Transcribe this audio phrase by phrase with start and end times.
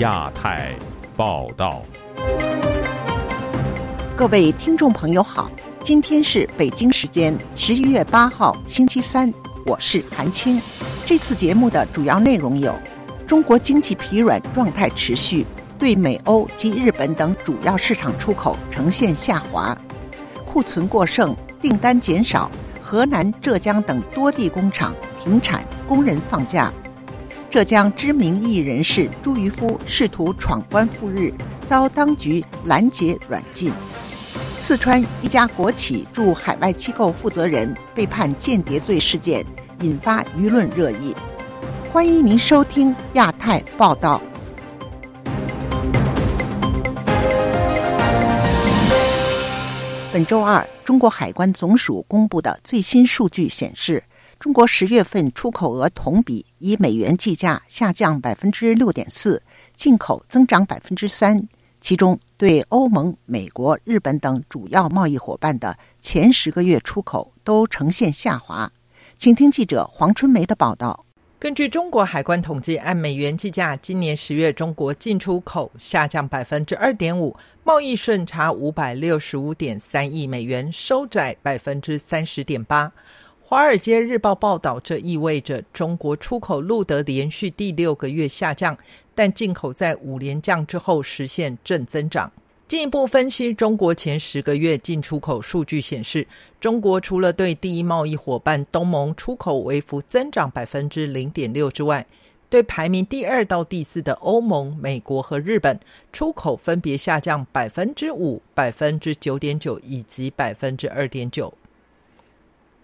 [0.00, 0.74] 亚太
[1.14, 1.82] 报道，
[4.16, 5.50] 各位听众朋友好，
[5.82, 9.30] 今天是北京时间十一月八号星期三，
[9.66, 10.58] 我是韩青。
[11.04, 12.74] 这次节目的主要内容有：
[13.26, 15.44] 中国经济疲软状态持续，
[15.78, 19.76] 对美欧及日本等主要市场出口呈现下滑，
[20.46, 26.72] 库存过剩，订单减少，河南、浙江等多地工厂停产，工人放假。
[27.50, 31.34] 浙江知名艺人士朱渔夫试图闯关赴日，
[31.66, 33.72] 遭当局拦截软禁。
[34.60, 39.44] 四川一家国企驻海外机构负责人被判间谍罪事件
[39.80, 41.12] 引发舆论热议。
[41.92, 44.22] 欢迎您收听亚太报道。
[50.12, 54.04] 本周二，中国海关总署公布的最新数据显示。
[54.38, 59.42] 中国十月份出口额同比以美元计价下降百分之六点四，
[59.74, 61.48] 进口增长百分之三。
[61.80, 68.70] 其中，对欧盟、美国、日本等主要贸易伙伴的前十个月出口都呈现下滑。
[69.16, 71.04] 请听记者黄春梅的报道。
[71.38, 82.88] 根据中国海关统计，按美元计价，今年十月中国进出口下降百分之二点五，贸易顺差五百六十五点三亿美元，收窄百分之三十点八。
[83.50, 88.78] 《华尔街日报》报道，这意味着中国出口录得连续第六个月下降，
[89.12, 92.30] 但进口在五连降之后实现正增长。
[92.68, 96.24] 进一步分析，中国前十个月进出口数据显示，
[96.60, 102.06] 中国除了对第一贸易伙伴东盟出口微幅增长百分之零点六之外，
[102.48, 105.76] 对排名第二到第四的欧盟、美国和日本
[106.12, 111.52] 出口分别下降百分之五、百分之九点九以及百分之二点九。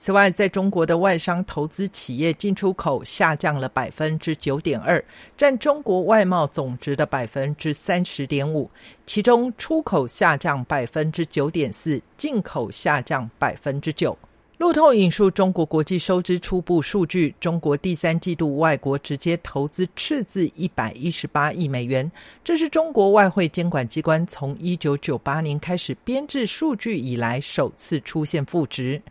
[0.07, 5.05] 此外，在中国的外商投资企业进出口下降了百分之九点二，
[5.37, 8.71] 占中国外贸总值的百分之三十点五。
[9.05, 14.17] 其中，出口下降百分之九点四，进口下降百分之九。
[14.59, 22.09] 路透引述中国国际收支初步数据，中国第三季度外国直接投资赤字一百一十八亿美元，
[22.45, 29.03] 这是中国外汇监管机关从一九九八年开始编制数据以来首次出现负值。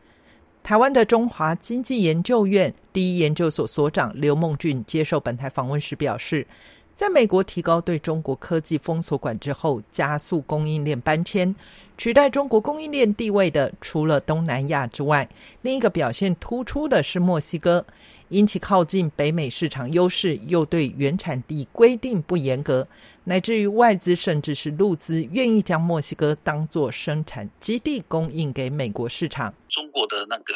[0.66, 6.48] 台湾的中华经济研究院第一研究所所长刘梦俊接受本台访问时表示，
[6.95, 11.53] 在美国提高对中国科技封锁管制后，加速供应链搬迁，
[11.97, 15.29] 取代中国供应链地位的，除了东南亚之外，
[15.61, 17.85] 另一个表现突出的是墨西哥。
[18.29, 22.88] 因其靠近北美市场优势，又对原产地规定不严格，
[23.25, 29.53] 乃至于外资甚至是陆资愿意将墨西哥当作生产基地供应给美国市场。
[29.67, 30.53] 中国的那个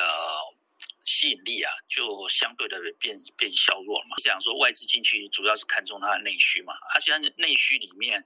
[1.10, 4.16] 吸引力啊，就相对的变变削弱了嘛。
[4.22, 8.24] 想说外资进去主要是看中它的内需嘛，而且内需里面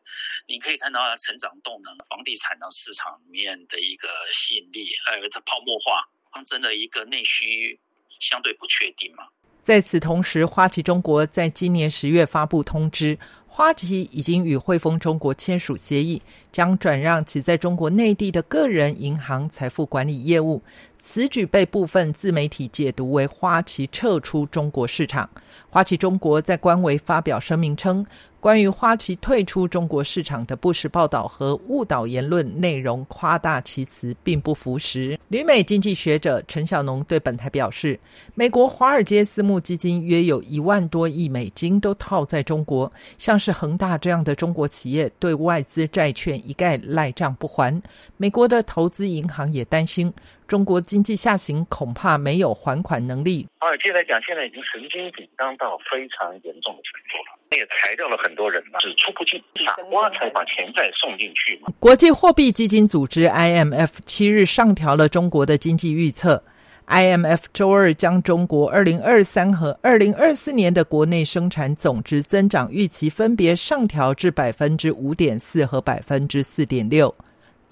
[0.47, 7.79] 你可以看到它成长动能、房地产的市场里面的一个吸引力，还有它泡沫化，当真的一个内需。
[8.19, 9.27] 相对不确定嘛。
[9.61, 13.17] 在此同时，花旗中国在今年十月发布通知，
[13.47, 20.63] 花旗已经与汇丰中国签署协议，将转让其在中国内地的个人银行财富管理业务。
[21.05, 25.29] 此举被部分自媒体解读为花旗撤出中国市场。
[25.69, 28.03] 花旗中国在官微发表声明称。
[28.39, 35.17] 关于花旗退出中国市场的不实报道和误导言论内容夸大其词，并不符实。
[35.29, 37.97] 旅美经济学者陈小农对本台表示，
[38.33, 47.81] 美国华尔街私募基金约有一万多亿美金都套在中国，像是恒大这样的中国企业对外资债券一概赖账不还。
[48.17, 50.13] 美国的投资银行也担心。
[50.53, 53.47] 中国经济下行恐怕没有还款能力。
[53.59, 57.57] 华尔街来讲，现在已经神经紧张到非常严重的程度了。
[57.57, 61.69] 也裁掉了很多人嘛，只出不进，傻瓜才把钱再送进去嘛。
[61.79, 66.43] 国际货币基金组织 IMF 七日上调了中国的经济预测。
[66.85, 77.15] IMF 周二将中国二零二三和二零二四年的国内生产总值增长预期分别上调至百分之五点四和百分之四点六。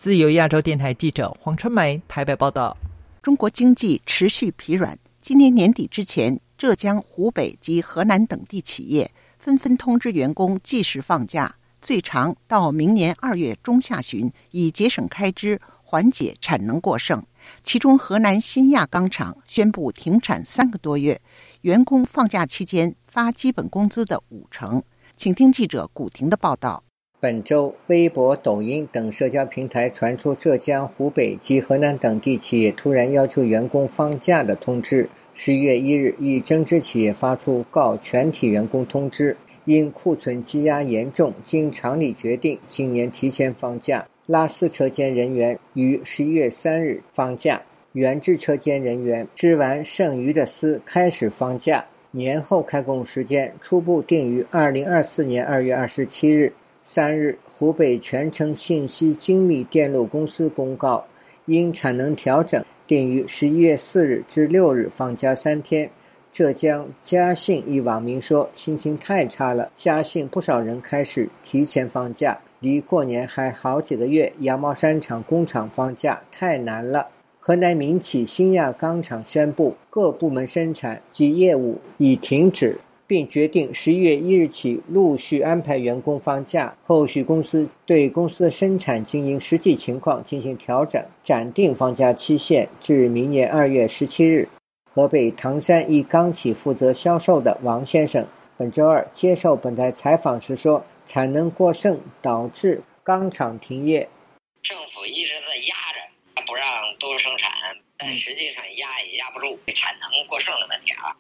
[0.01, 2.75] 自由亚洲电台记者黄春梅台北报道：
[3.21, 4.98] 中国经济持续疲软。
[5.21, 17.24] 今年年底之前，浙江、湖北及河南等地企业纷纷通知员工计时放假，最长到明年二月中下旬，以节省开支，缓解产能过剩。
[17.62, 21.21] 其中，河南新亚钢厂宣布停产三个多月，
[21.62, 24.81] 员工放假期间发基本工资的五成。
[25.15, 26.83] 请听记者古婷的报道。
[27.21, 35.07] 本周，微博、抖音等社交平台传出浙江、湖北及河南等地企业突然要求员工放假的通知。
[35.35, 44.03] 十一月一日，一针织企业发出告全体员工通知，因库存积压严重，经常理决定，今年提前放假。
[44.25, 51.85] 拉丝车间人员于十一月三日放假，原制车间人员织完剩余的丝开始放假。
[52.09, 56.51] 年后开工时间初步定于二零二四年二月二十七日。
[56.83, 61.06] 三日，湖北全程信息精密电路公司公告，
[61.45, 65.89] 因产能调整，定于十一月四日至六日放假三天。
[66.31, 74.31] 浙江嘉兴一网民说：“心情太差了，嘉兴不少人开始提前放假，离过年还好几个月。
[74.39, 77.07] 羊毛衫厂工厂放假太难了。”
[77.44, 82.80] 河南民企新亚钢厂宣布，各部门生产及业务已停止，
[83.12, 86.74] 并决定十一月一日起陆续安排员工放假。
[86.81, 94.48] 后续公司对公司的生产经营实际情况进行调整，暂定放假期限至明年二月十七日。
[94.94, 98.25] 河北唐山一钢企负责销售的王先生，
[98.56, 104.07] 本周二接受本台采访时说：“产能过剩导致钢厂停业。
[104.64, 106.66] 政府一直在压着，不让
[106.98, 107.52] 多生产，
[107.98, 111.12] 但实际上压也压不住，产能过剩的问题啊。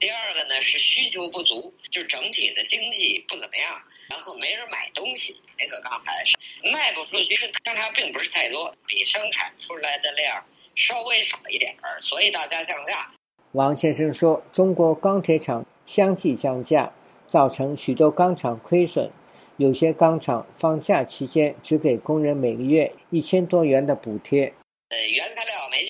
[0.00, 5.40] 第二个呢是需求不足，就整体的经济不怎么样，然后没人买东西。
[5.58, 6.24] 那个钢材
[6.70, 10.44] 卖不出去，是相差并不是太多，比生产出来的量。”
[10.74, 13.12] 稍微少一点儿，所以大家降价。
[13.52, 16.90] 王先生说：“中国钢铁厂相继降价，
[17.26, 19.12] 造成许多钢厂亏损。
[19.58, 24.54] 有些钢厂放假期间只给工人每个月一千多元的补贴。
[24.88, 25.86] 呃，原材料没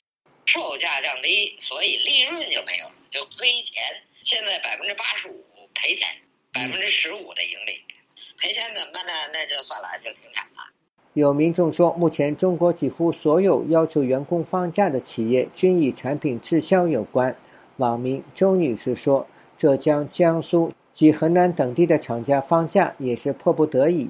[0.47, 3.83] 售价降低，所以利润就没有了，就亏钱。
[4.25, 5.45] 现在百分之八十五
[5.75, 6.09] 赔钱，
[6.53, 7.83] 百分之十五的盈利，
[8.39, 9.13] 赔钱怎么办呢？
[9.33, 10.63] 那就算了，就停产了。”
[11.15, 17.37] 有民众说，目前中国几乎所有要求员工放假的企业均与产品滞销有关。
[17.77, 19.29] 网民周女士说，
[19.59, 24.09] 浙江、江苏及河南等地的厂家放假也是迫不得已。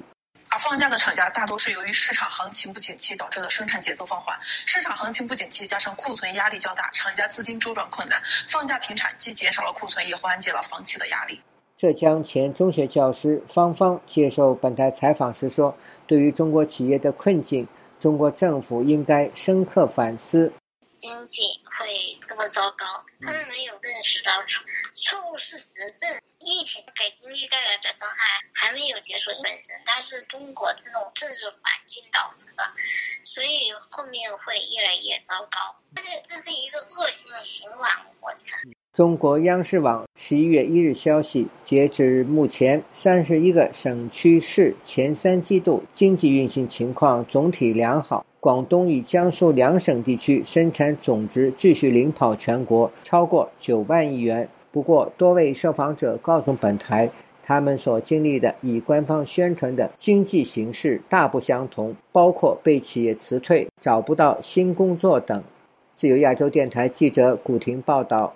[0.53, 11.41] 而放假的厂家大多是由于市场行情不景气导致的生产节奏放缓，市场行情不景气加上库存压力较大，厂家资金周转困难，放假停产既减少了库存，也缓解了房企的压力。
[11.75, 17.67] 浙江前中学教师方方接受本台采访时说：“对于中国企业的困境，
[17.99, 20.53] 中国政府应该深刻反思。
[20.93, 22.85] 经济会这么糟糕，
[23.21, 24.63] 他们没有认识到错
[24.93, 32.73] 错误是执政，疫情给经济带来的伤害还没有结束本身，它是中国这种政治环境导致的，
[33.23, 35.75] 所以后面会越来越糟糕。
[35.95, 37.89] 而且这是一个恶性的循环
[38.21, 38.57] 过程。”
[38.93, 48.23] 中国央视网十一月一日消息，截至目前，三十一个省区市前三季度经济运行情况总体良好。
[48.39, 54.47] 广东与江苏两省地区生产总值继续领跑全国，超过九万亿元。
[54.71, 57.09] 不过，多位受访者告诉本台，
[57.41, 65.43] 他们所经历的与官方宣传的经济形势大不相同，包括被企业辞退、找不到新工作等。
[65.91, 68.31] 自由亚洲电台记者古婷报道。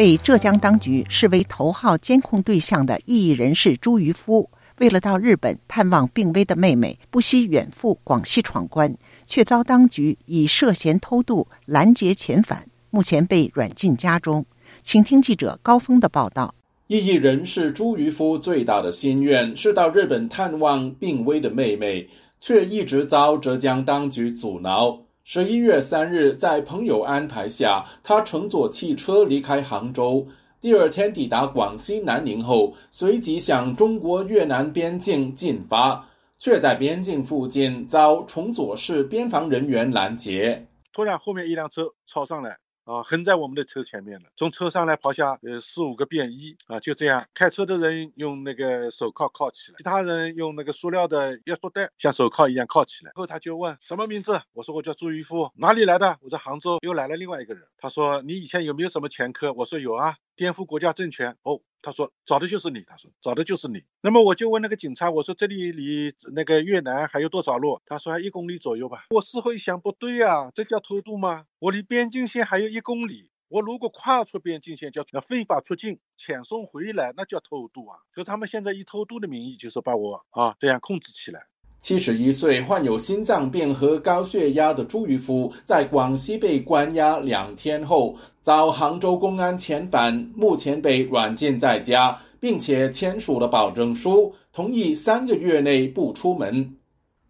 [0.00, 14.42] 被浙江当局视为头号监控对象的异议人士朱渔夫，为了到日本探望病危的妹妹，不惜远赴广西闯关，却遭当局以涉嫌偷渡拦截遣返，目前被软禁家中。
[14.82, 16.54] 请听记者高峰的报道。
[16.86, 22.08] 异议人士朱渔夫最大的心愿是到日本探望病危的妹妹，
[22.40, 24.98] 却一直遭浙江当局阻挠。
[25.22, 30.26] 十一月三日，在朋友安排下，他乘坐汽车离开杭州。
[30.60, 36.04] 第二天抵达广西南宁后，随即向中国越南边境进发，
[36.38, 40.66] 却在边境附近遭崇左市边防人员拦截。
[40.92, 42.58] 突然，后面一辆车超上来。
[42.84, 44.28] 啊，横在我们的车前面了。
[44.36, 47.26] 从车上来跑下，呃，四五个便衣啊，就这样。
[47.34, 53.12] 开车的人用那个手铐铐起来，其他人用那个塑料的压缩带像手铐一样铐起来。
[53.14, 54.40] 后他就问什么名字？
[54.52, 56.16] 我说我叫朱渔夫，哪里来的？
[56.22, 56.78] 我在杭州。
[56.82, 59.52] 又来了另外一个人，他说你以前有没有什么前科？
[59.52, 61.36] 我说有啊，颠覆国家政权。
[61.42, 63.82] 哦，他说找的就是你，他说找的就是你。
[64.02, 67.80] 那么我就问那个警察，我说这里离那个越南还有多少路？
[67.86, 69.06] 他说还一公里左右吧。
[69.10, 71.46] 我事后一想，不对啊，这叫偷渡吗？
[71.58, 77.98] 我离边境线还有一公里，我如果跨出边境线叫非法出境，遣送回来那叫偷渡啊。
[78.14, 81.46] 就他们现在以偷渡的名义，就是把我啊这样控制起来。
[81.80, 96.76] 七十一岁患有心脏病和高血压的朱玉夫，在广西被关押两天后，遭杭州公安遣返，目前被软禁在家，并且签署了保证书，同意三个月内不出门。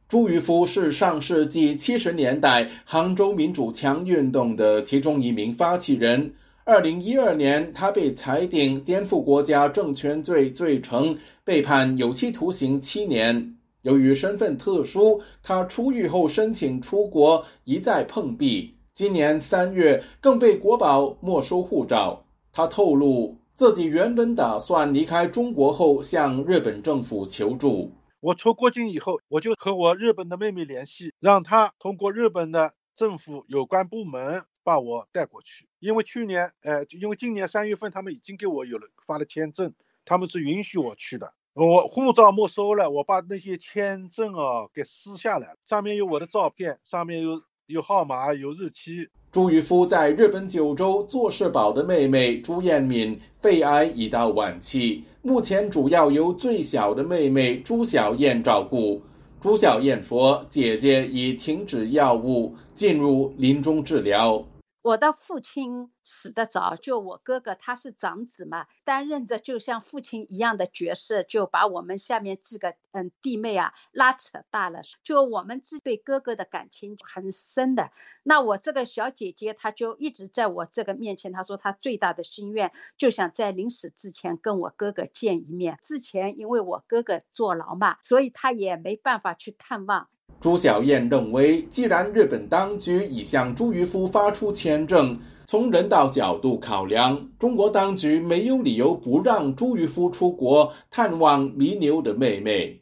[0.09, 6.29] 朱玉夫是上世纪七十年代杭州民主墙运动的其中一名发起人。
[6.65, 13.57] 二零一二年，他被裁定颠覆国家政权罪罪成，被判有期徒刑七年。
[13.83, 18.77] 由于身份特殊，他出狱后申请出国一再碰壁。
[18.93, 22.27] 今年三月，更被国保没收护照。
[22.53, 27.91] 他透露，自己原本打算离开中国后向日本政府求助。
[28.21, 35.67] 我出国境以后，我就和我日本的妹妹联系，让她通过日本的政府有关部门把我带过去。
[35.79, 39.73] 因为去年，呃，因为今年三月份他们已经给我有了发了签证，
[40.05, 41.33] 他们是允许我去的。
[41.55, 49.09] 我护照没收了，我把那些签证啊给撕下来了，上面有我的照片，上面有有号码，有日期。
[49.33, 59.03] 朱玉夫在日本九州做世保的妹妹朱艳敏肺癌已到晚期，目前主要由最小的妹妹朱小燕照顾。
[59.41, 64.45] 朱小燕说：“姐姐已停止药物，进入临终治疗。”
[64.83, 77.93] 我的父亲死得早，就我哥哥他是长子嘛，担任着就像父亲一样的角色，就把我们下面几个嗯弟妹啊拉扯大了，就我们自对哥哥的感情很深的。
[78.23, 85.79] 那我这个小姐姐，她就一直在我这个面前，她说她最大的心愿就想在临死之前跟我哥哥见一面。
[85.83, 90.09] 之前因为我哥哥坐牢嘛，所以她也没办法去探望。
[90.41, 102.81] 朱小燕认为，既然日本当局已向朱渔夫发出签证，从人道角度考量，中国当局没有理由不让朱渔夫出国探望弥留的妹妹。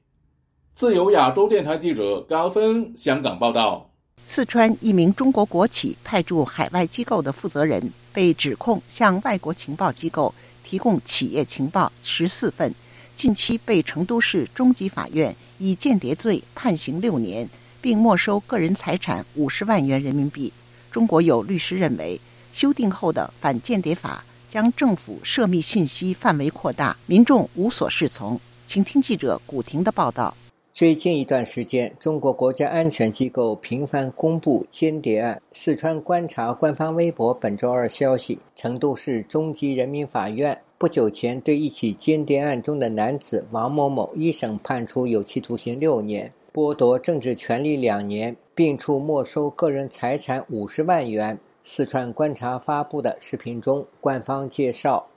[0.72, 3.90] 自由亚洲电台记者高峰香港报道：
[4.26, 12.72] 四川一名中国国企派驻海外机构的负责人被指控向外国情报机构提供企业情报十四份，
[13.16, 15.34] 近期被成都市中级法院。
[15.58, 17.48] 以间谍罪判刑六年，
[17.80, 20.52] 并没收个人财产五十万元人民币。
[20.90, 22.20] 中国有律师认为，
[22.52, 28.40] 修订后的反间谍法将政府涉密信息范围扩大，民众无所适从。
[28.66, 30.34] 请听记者古婷的报道。
[30.72, 35.42] 最近一段时间，中国国家安全机构频繁公布间谍案。
[35.52, 40.62] 四川观察官方微博本周二消息，成都市中级人民法院。
[40.80, 51.36] 不久前，对一起间谍案中的男子王某某一审判处有期徒刑六年，剥夺政治权利两年，并处没收个人财产五十万元。
[51.64, 55.10] 四川观察发布的视频中，官方介绍：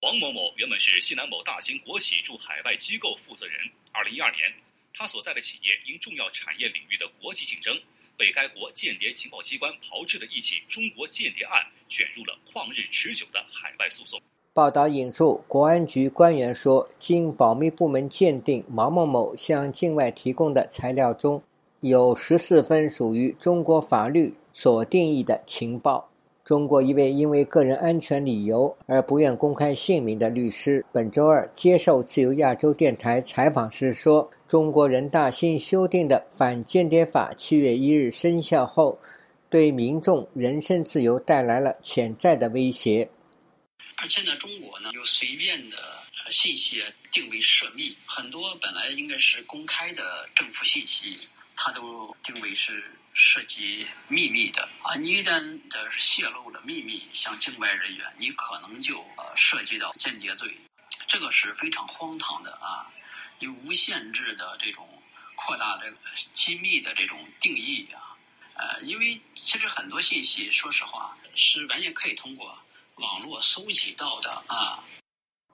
[0.00, 3.54] 王某某原本是西南某大型国企驻海外机构负责人。
[3.92, 4.52] 二零一二年，
[4.92, 7.80] 他所在的企业因重要产业领域的国际竞争，
[8.18, 14.20] 被该国间谍情报机关炮制的一起中国间谍案卷入了旷日持久的海外诉讼。
[14.54, 21.42] 报道引述国安局官员说：“经保密部门鉴定，毛某某向境外提供的材料中
[21.80, 26.08] 有十四份属于中国法律所定义的情报。”
[26.44, 38.96] 中国一位因为个人安全理由而不愿公开姓名的律师，本周二接受自由亚洲电台采访时说：“中国人大新修订的反间谍法七月一日生效后，
[39.50, 43.08] 对民众人身自由带来了潜在的威胁。”
[43.96, 52.84] 而且呢，中国呢有随便的信息定为涉密，很多本来应该是公开的政府信息，它都定为是
[53.14, 54.94] 涉及秘密的啊！
[54.96, 60.54] 你一旦的泄露了秘密向境外人员，你可能就呃涉及到间谍罪，
[61.06, 62.90] 这个是非常荒唐的啊！
[63.38, 65.02] 你无限制的这种
[65.36, 65.96] 扩大这个
[66.32, 68.16] 机密的这种定义啊，
[68.54, 72.58] 呃，因为其实很多信息，说实话是完全可以通过。
[72.96, 74.78] 网络搜集到的啊，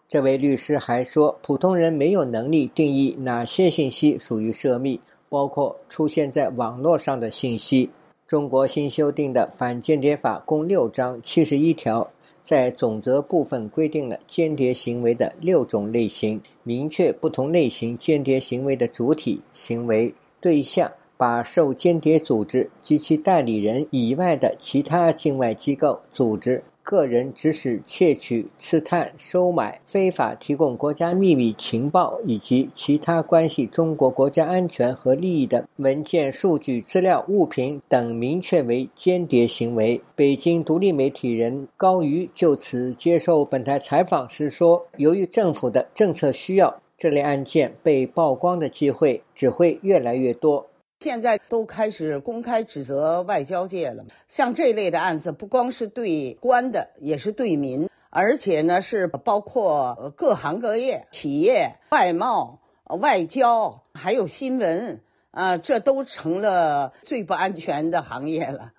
[0.07, 7.89] 这位律师还说，普通人没有能力定义哪些信息属于涉密，包括出现在网络上的信息。
[8.27, 12.07] 中国新修订的反间谍法共六章七十一条，
[12.43, 20.91] 在总则部分规定了间谍行为的六种类型，明确不同类型间谍行为的主体、行为对象。
[21.17, 40.01] 把受间谍组织及其代理人以外的其他境外机构、组织个人指使窃取、刺探、收买、非法提供国家秘密情报以及其他关系中国国家安全和利益的文件、数据、资料、物品等，明确为间谍行为。
[40.17, 50.67] 北京独立媒体人高瑜就此接受本台采访时说：“由于政府的政策需要，这类案件被曝光的机会只会越来越多。”
[51.01, 54.05] 现在都开始公开指责外交界了。
[54.29, 68.73] 像这类的案子，不光是对官的，也是对民，而且呢是包括各行各业、企业、外贸、外交，还有新闻啊，这都成了最不安全的行业了。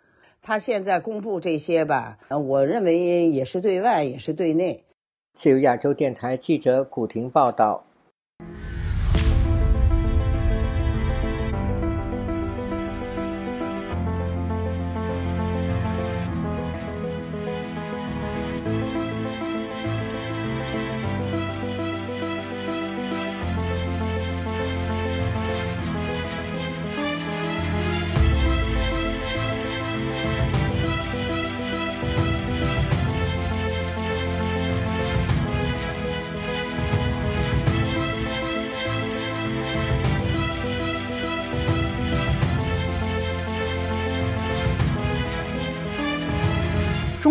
[0.44, 4.86] 他现在公布这些吧，我认为也是对外，也是对内。
[5.34, 7.86] 自由亚洲电台记者古婷报道。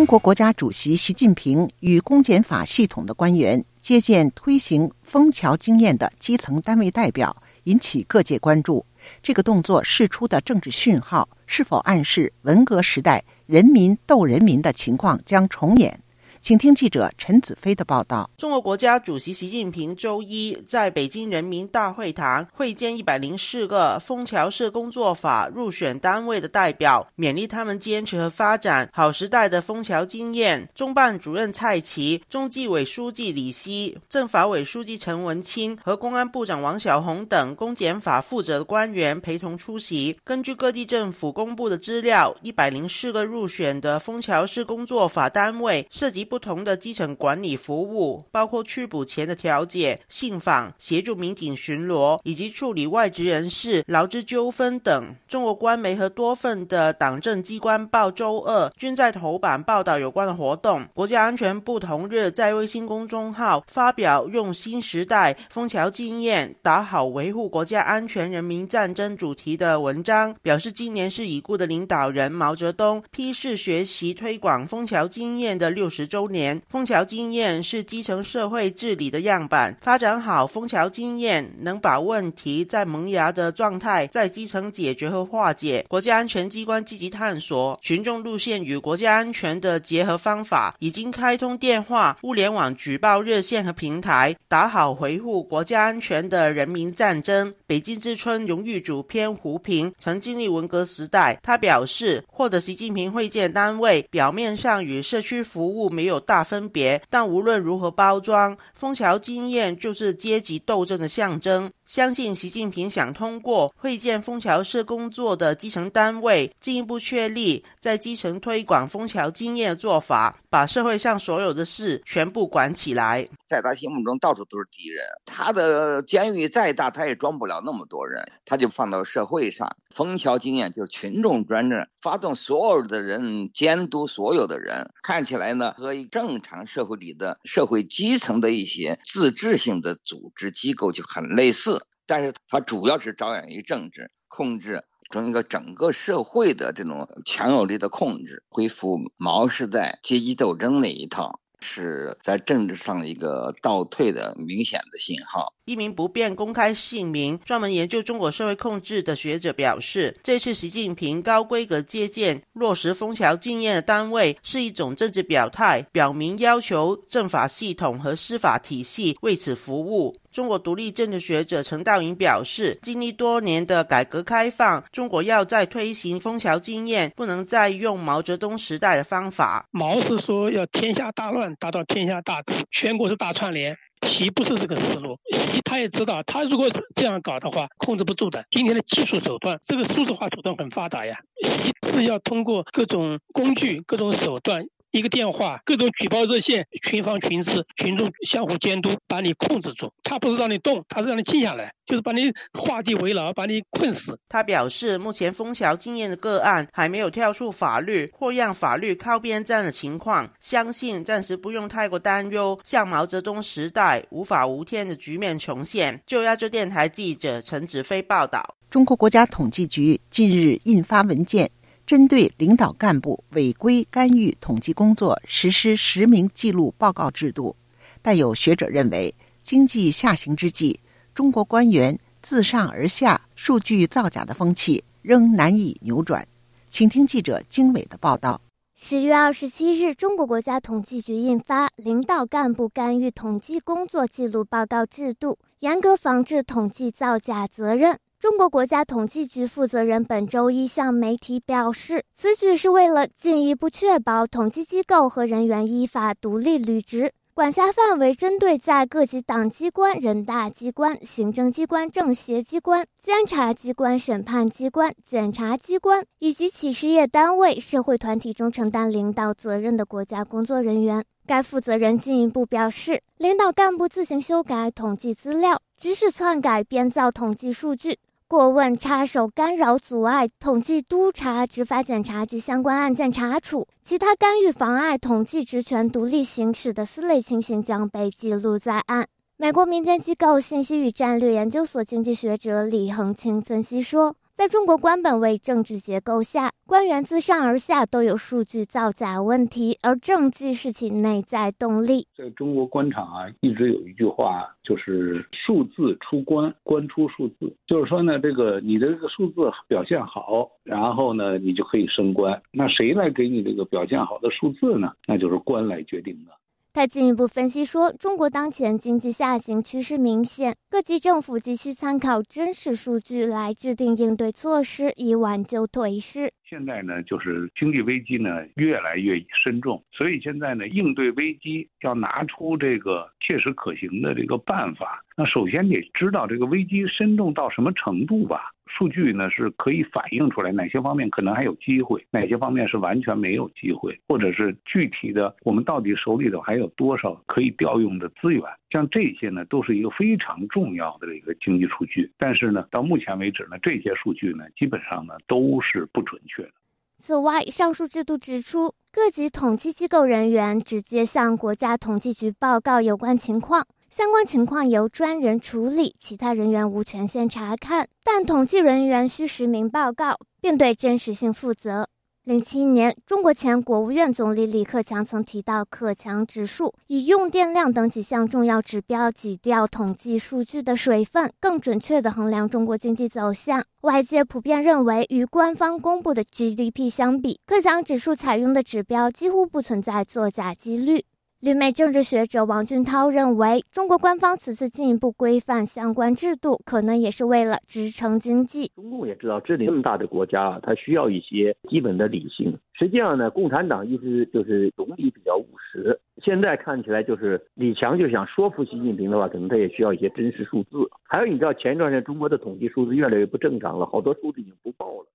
[0.01, 8.83] 中国国家主席习近平与公检法系统的官员接见推行枫桥经验的基层单位代表，引起各界关注。
[9.21, 15.99] 这个动作释出的政治讯号，是否暗示文革时代人民斗人民的情况将重演？
[16.41, 18.27] 请听记者陈子飞的报道。
[18.35, 30.67] 中国国家主席习近平周一在北京人民大会堂会见一百零四个枫桥市工作法入选单位的代表，勉励他们坚持和发展好时代的枫桥经验。
[30.73, 40.17] 中办主任蔡奇、中纪委书记李希、政法委书记陈文清和公安部长王小红等公检法负责的官员陪同出席。
[40.23, 46.27] 根据各地政府公布的资料，一百零四个入选的枫桥市工作法单位涉及。
[46.31, 55.13] 不同的基层管理服务，包括祛捕前的调解、信访、协助民警巡逻，以及处理外籍人士劳资纠纷等。
[55.27, 60.87] 中国官媒和多份的党政机关报周二均在头版报道有关的活动。
[60.93, 76.20] 国家安全部同日在微信公众号发表“用新时代枫桥经验打好维护国家安全人民战争”主题的文章，表示今年是已故的领导人毛泽东批示学习推广枫桥经验的六十周。
[76.21, 85.83] 周年枫桥经验是基层社会治理的样板，发展好枫桥经验，能把问题在萌芽的状态在基层解决和化解。
[85.89, 97.51] 国家安全机关积极探索群众路线与国家安全的结合方法，已经开通电话、物联网举报热线和平台，打好维护国家安全的人民战争。
[97.65, 106.10] 北京之春荣誉主编胡平曾经历文革时代，他表示，获得习近平会见单位，表面上与社区服务没有。
[106.11, 111.71] 有大分别，但无论如何包装，枫桥经验就是阶级斗争的象征。
[111.91, 123.27] 相信习近平想通过会见枫桥市工作的基层单位，进一步确立在基层推广枫桥经验的做法，把社会上所有的事全部管起来。
[123.45, 125.03] 在他心目中，到处都是敌人。
[125.25, 129.75] 他的监狱再大，他也装不了那么多人，他就放到社会上。
[129.93, 134.89] 枫桥经验就是群众专政，发动所有的人监督所有的人。
[135.03, 141.80] 看起来呢，和正常社会里的社会基层的一些自治性的组织机构就很类似，
[142.11, 151.39] 但是它主要是着眼于政治控制，整个整个社会的这种强有力的控制，恢复毛时代阶级斗争那一套。
[151.63, 155.53] 是在政治上一个倒退的明显的信号。
[155.65, 170.17] 一名不便公开姓名、专门研究中国社会控制的学者表示，这次习近平高规格接见落实枫桥经验的单位，是一种政治表态，表明要求政法系统和司法体系为此服务。
[170.31, 179.67] 中国独立政治学者陈道颖表示，经历多年的改革开放，中国要再推行枫桥经验，不能再用毛泽东时代的方法。
[179.71, 183.77] 毛是说要天下大乱，达到天下大治，全国是大串联。
[184.07, 188.43] 习不是这个思路，习他也知道，他如果这样搞的话，控制不住的。
[188.49, 194.65] 今天的技术手段，这个数字化手段很发达呀，习是要通过各种工具、各种手段。
[194.91, 199.91] 一个电话，各种举报热线，群防群治，群众相互监督，把你控制住。
[200.03, 204.19] 他不是让你动，他是让你静下来，就是把你画地为牢，把你困死。
[204.27, 216.01] 他表示，目前枫桥经验的个案还没有跳出法律或让法律靠边站的情况，相信暂时不用太过担忧，像毛泽东时代无法无天的局面重现。
[216.05, 218.55] 就亚洲电台记者陈子飞报道。
[218.69, 221.49] 中国国家统计局近日印发文件。
[221.91, 227.53] 针对领导干部违规干预统计工作，实施实名记录报告制度，
[228.01, 230.79] 但有学者认为，经济下行之际，
[231.13, 236.25] 中国官员自上而下数据造假的风气仍难以扭转。
[236.69, 238.39] 请听记者经纬的报道。
[238.73, 247.99] 十月二十七日，中国国家统计局印发《领导干部干预统计工作记录报告制度》，严格防治统计造假责任。
[248.21, 271.03] 中国国家统计局负责人本周一向媒体表示，此举是为了进一步确保统计机构和人员依法独立履职，管辖范围针对在各级党机关、人大机关、行政机关、政协机关、监察机关、审判机关、检察机关以及企事业单位、社会团体中承担领导责任的国家工作人员。
[271.25, 277.97] 该负责人进一步表示，领导干部自行修改统计资料，指使篡改、编造统计数据。
[278.31, 289.05] 过问、插手、干扰、阻碍统计督查、执法检查及相关案件查处，其他干预、妨碍统计职权独立行使的四类情形将被记录在案。
[289.35, 294.15] 美国民间机构信息与战略研究所经济学者李恒清分析说。
[294.41, 302.07] 在中国官本位政治结构下，官员自上而下都有数据造假问题，而政绩是其内在动力。
[302.17, 307.55] 在中国官场啊，一直有一句话，就是数字出官，官出数字。
[307.67, 312.41] 就是说呢，这个你的这个数字表现好，然后呢，你就可以升官。
[312.51, 314.91] 那谁来给你这个表现好的数字呢？
[315.05, 316.31] 那就是官来决定的。
[316.73, 326.31] 他进一步分析说，中国当前经济下行趋势明显，各级政府急需参考真实数据来制定应对措施，以挽救颓势。
[326.49, 335.03] 现在呢，就是经济危机呢越来越深重，所以现在呢，应对危机要拿出这个切实可行的这个办法。
[335.17, 338.49] 那首先得知道这个危机深重到什么程度吧。
[338.77, 352.11] 数据呢是可以反映出来哪些方面可能还有机会，哪些方面是完全没有机会，或者是具体的我们到底手里头还有多少可以调用的资源，像这些呢都是一个非常重要的一个经济数据。
[352.17, 356.51] 但是呢，到目前为止呢，这些数据呢基本上呢都是不准确的。
[356.97, 363.65] 此外，上述制度指出，各级统计机构人员直接向国家统计局报告有关情况。
[363.93, 371.89] 相关情况由专人处理，其他人员无权限查看，但统计人员需实名报告，并对真实性负责。
[372.23, 383.65] 零七年，中国前国务院总理李克强曾提到“克强指数”，以用电量等几项重要指标挤掉统计数据的水分，更准确地衡量中国经济走向。
[383.81, 391.03] 外界普遍认为，与官方公布的 GDP 相比，克强指数采用的指标几乎不存在作假几率。
[391.41, 398.67] 旅美政治学者王俊涛认为，中国官方此次进一步规范相关制度，可能也是为了支撑经济。
[398.75, 402.55] 中共也知道治理这么大的国家，它需要一些基本的理性。
[402.73, 405.99] 实际上呢，共产党一直就是总理比较务实。
[406.23, 410.77] 现在看起来，就是李强就想说服习近平的话，可能他也需要一些真实数字。
[411.01, 415.07] 还有，你知道前一段时间中国的统计数字越来越不正常了，好多数字已经不报了。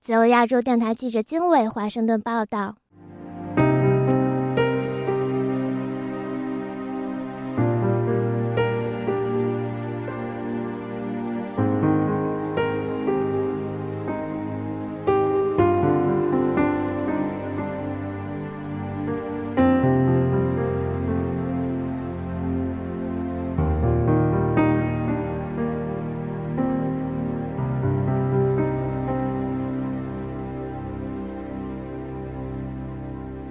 [0.00, 2.74] 自由亚洲电台记者经纬华盛顿报道。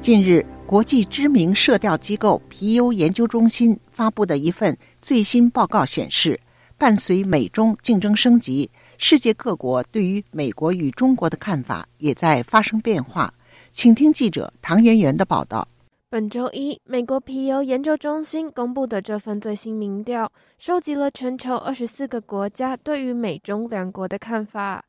[0.08, 6.40] 近日，国际知名社调机构皮尤研究中心发布的一份最新报告显示，
[6.78, 13.34] 伴随美中竞争升级，世界各国对于美国与中国的看法也在发生变化。
[13.74, 15.68] 请听记者唐媛媛的报道。
[16.10, 24.86] 本周一，美国皮尤研究中心公布的这份最新民调，收集了全球二十四个国家对于美中两国的看法。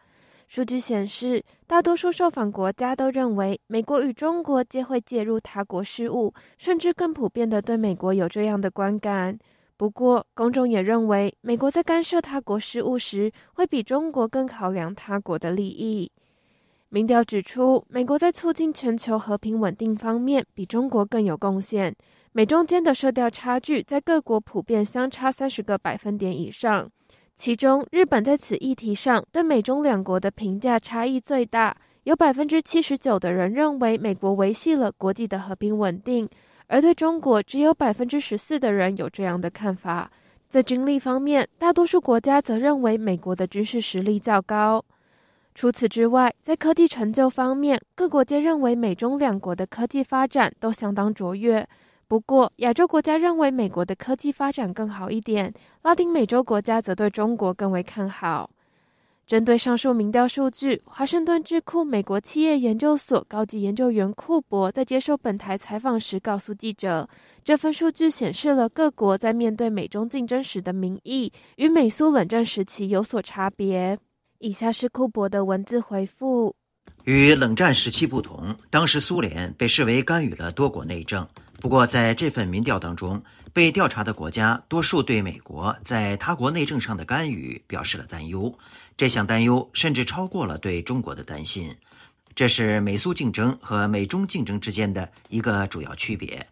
[0.48, 9.38] 数据显示，大多数受访国家都认为美国与中国皆会介入他国事务，甚至更普遍的对美国有这样的观感。
[9.76, 16.10] 不过，公众也认为，美国在干涉他国事务时，会比中国更考量他国的利益。
[16.88, 21.94] 民调指出，美国在促进全球和平稳定方面比中国更有贡献。
[22.32, 26.90] 美中间的射调差距在各国普遍相差三十个百分点以上，
[27.38, 31.72] 其中日本在此议题上对美中两国的评价差异最大，
[32.02, 36.28] 有百分之七十九的人认为美国维系了国际的和平稳定，
[36.66, 40.10] 而对中国只有百分之十四的人有这样的看法。
[40.48, 44.84] 在军力方面，大多数国家则认为美国的军事实力较高。
[45.54, 51.64] 除此之外，在科技成就方面，各国皆认为美中两国的科技发展都相当卓越。
[52.08, 58.48] 不过，亚洲国家认为美国的科技发展更好一点，拉丁美洲国家则对中国更为看好。
[59.26, 67.06] 针对上述民调数据，华盛顿智库美国企业研究所高级研究员库珀在接受本台采访时告诉记者，
[67.44, 73.98] 这份数据显示了各国在面对美中竞争时的民意与美苏冷战时期有所差别。
[74.38, 76.56] 以下是库珀的文字回复：
[77.08, 81.26] 与冷战时期不同，当时苏联被视为干预了多国内政。
[81.58, 83.22] 不过，在这份民调当中，
[83.54, 88.58] 被调查的国家多数对美国在他国内政上的干预表示了担忧。
[88.98, 91.74] 这项担忧甚至超过了对中国的担心。
[92.34, 96.46] 这是美苏竞争和美中竞争之间的一个主要区别。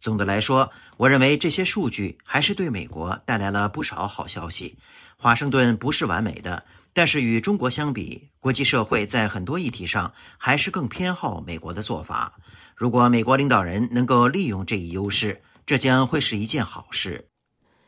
[0.00, 4.76] 总的来说，我认为这些数据还是对美国带来了不少好消息。
[5.16, 12.34] 华盛顿不是完美的，但是与中国相比，国际社会在很多议题上还是更偏好美国的做法。
[12.74, 17.26] 如果美国领导人能够利用这一优势，这将会是一件好事。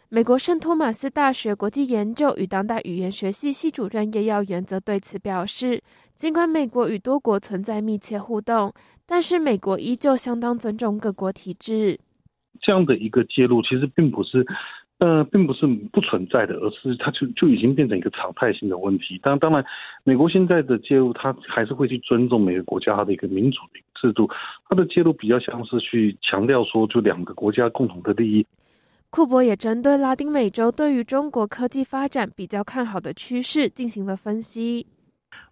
[0.09, 5.83] 美国圣托马斯大学国际研究与当代语言学系系主任叶耀元则对此表示，
[6.15, 8.73] 尽管美国与多国存在密切互动，
[9.07, 11.99] 但是美国依旧相当尊重各国体制。
[12.61, 14.47] 这样的一个介入，其实并不是。
[15.03, 19.19] 呃，并不是不存在的，而是它就就已经变成一个常态性的问题。
[19.21, 19.65] 当当然，
[20.05, 24.31] 美国现在的介入，它还是会去尊重每个国家它的一个民主的制度。
[24.69, 28.47] 它的介入比较像是去强调说，就两个国家共同的利益。
[29.11, 34.87] 库珀也针对拉丁美洲对于中国科技发展比较看好的趋势进行了分析。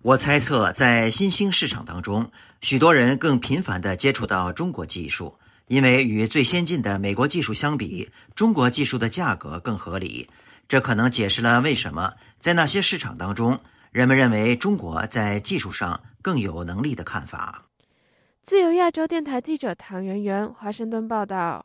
[0.02, 2.30] 我猜测，在新兴市场当中，
[2.62, 5.34] 许多人更频繁地接触到中国技术。
[5.70, 10.28] 因为与最先进的美国技术相比，中国技术的价格更合理，
[10.66, 13.60] 这可能解释了为什么在那些市场当中，
[13.92, 17.66] 人们认为中国在技术上更有能力的看法。
[18.42, 21.64] 自由亚洲电台记者唐媛媛，华盛顿报道。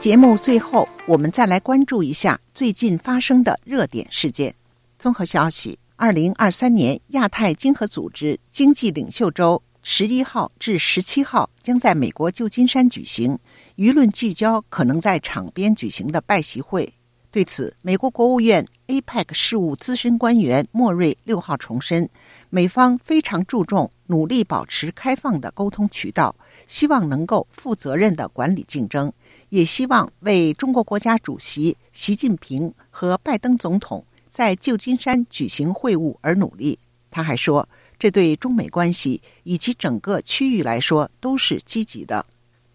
[0.00, 4.54] 节目最后，我们再来关注一下最近发生的热点事件。
[4.98, 13.38] 综合消息：二零二三年亚太经合组织经济领袖周十一号至十七号将在美国旧金山举行，
[13.76, 16.94] 舆论聚焦可能在场边举行的拜习会。
[17.30, 22.08] 对此，美国国务院 APEC 事务资深官员莫瑞六号重申，
[22.48, 26.34] 美方非常注重努力保持开放的沟通渠道，
[26.66, 29.12] 希望能够负责任的管理竞争。
[29.54, 36.76] 也希望为中国国家主席习近平和拜登总统在旧金山举行会晤而努力。
[37.08, 42.26] 他还说，这对中美关系以及整个区域来说都是积极的。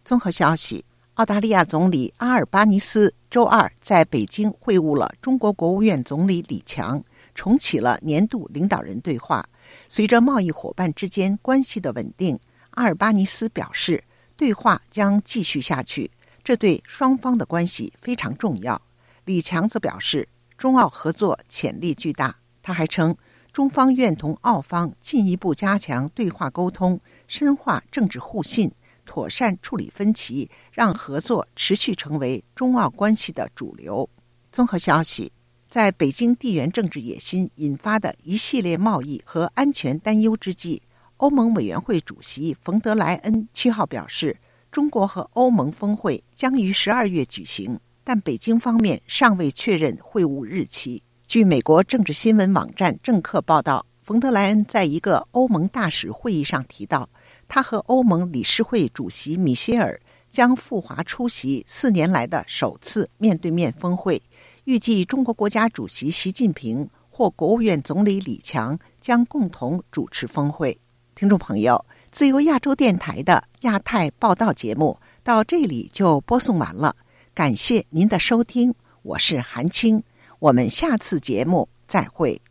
[0.05, 7.03] 综合消息：澳大利亚总理阿尔巴尼斯周二在北京会晤了中国国务院总理李强，
[7.35, 9.45] 重启了年度领导人对话。
[9.89, 12.39] 随着贸易伙伴之间关系的稳定，
[12.69, 14.01] 阿尔巴尼斯表示，
[14.37, 16.09] 对话将继续下去。
[16.49, 18.81] 这对双方的关系非常重要。
[19.25, 22.38] 李强则表示，中澳合作潜力巨大。
[22.63, 23.15] 他还称，
[23.51, 28.71] 中方愿同澳方进一步加强对话沟通，深化政治互信，
[29.05, 34.09] 妥善处理分歧，让合作持续成为中澳关系的主流。
[34.51, 35.31] 综合消息，
[35.69, 40.81] 在北京地缘政治野心引发的一系列贸易和安全担忧之际，
[41.17, 44.35] 欧盟委员会主席冯德莱恩七号表示。
[44.71, 51.01] 中国和欧盟峰会将于十二月举行，但北京方面尚未确认会晤日期。
[51.27, 57.10] 据美国政治新闻网站政客报道，冯德莱恩在一个欧盟大使会议上提到，
[57.47, 64.21] 他和欧盟理事会主席米歇尔将赴华出席四年来的首次面对面峰会。
[64.65, 70.79] 预计中国国家主席习近平或国务院总理李强将共同主持峰会。
[71.15, 71.84] 听众朋友。
[72.19, 76.93] 自由亚洲电台的亚太报道节目到这里就播送完了，
[77.34, 80.03] 感谢您的收听，我是韩青，
[80.39, 82.41] 我们下次节目再会。